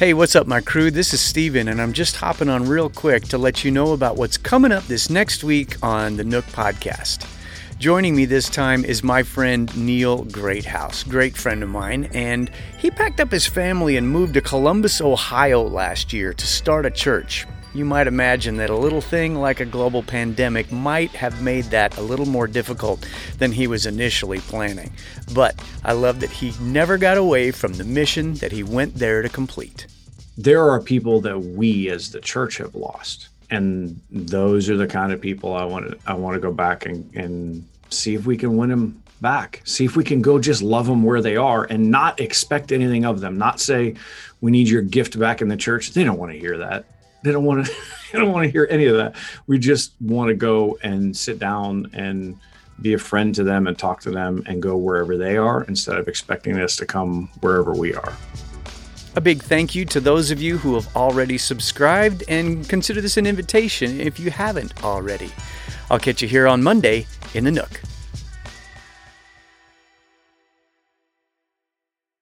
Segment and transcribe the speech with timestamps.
[0.00, 0.90] Hey, what's up, my crew?
[0.90, 4.16] This is Steven, and I'm just hopping on real quick to let you know about
[4.16, 7.28] what's coming up this next week on the Nook Podcast.
[7.78, 12.90] Joining me this time is my friend Neil Greathouse, great friend of mine, and he
[12.90, 17.46] packed up his family and moved to Columbus, Ohio last year to start a church.
[17.72, 21.96] You might imagine that a little thing like a global pandemic might have made that
[21.98, 23.06] a little more difficult
[23.38, 24.92] than he was initially planning.
[25.32, 25.54] But
[25.84, 29.28] I love that he never got away from the mission that he went there to
[29.28, 29.86] complete.
[30.36, 33.28] There are people that we as the church have lost.
[33.50, 36.86] And those are the kind of people I want to I want to go back
[36.86, 39.62] and, and see if we can win them back.
[39.64, 43.04] See if we can go just love them where they are and not expect anything
[43.04, 43.38] of them.
[43.38, 43.94] Not say
[44.40, 45.92] we need your gift back in the church.
[45.92, 46.84] They don't want to hear that
[47.22, 47.72] they don't want to
[48.12, 49.14] they don't want to hear any of that
[49.46, 52.38] we just want to go and sit down and
[52.82, 55.96] be a friend to them and talk to them and go wherever they are instead
[55.96, 58.16] of expecting us to come wherever we are
[59.16, 63.16] a big thank you to those of you who have already subscribed and consider this
[63.16, 65.30] an invitation if you haven't already.
[65.90, 67.80] I'll catch you here on Monday in the Nook.